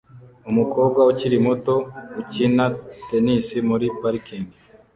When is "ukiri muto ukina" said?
1.11-2.65